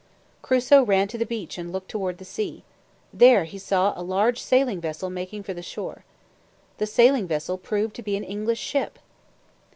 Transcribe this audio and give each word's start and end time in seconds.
Crusoe 0.41 0.81
ran 0.81 1.07
to 1.09 1.17
the 1.19 1.27
beach 1.27 1.59
and 1.59 1.71
looked 1.71 1.91
toward 1.91 2.17
the 2.17 2.25
sea. 2.25 2.63
There 3.13 3.43
he 3.43 3.59
saw 3.59 3.93
a 3.95 4.01
large 4.01 4.41
sailing 4.41 4.81
vessel 4.81 5.11
making 5.11 5.43
for 5.43 5.53
the 5.53 5.61
shore. 5.61 6.05
The 6.79 6.87
sailing 6.87 7.27
vessel 7.27 7.55
proved 7.55 7.95
to 7.97 8.01
be 8.01 8.17
an 8.17 8.23
English 8.23 8.57
ship. 8.59 8.97